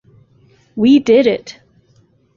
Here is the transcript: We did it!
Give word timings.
We 0.75 0.97
did 0.97 1.27
it! 1.27 1.59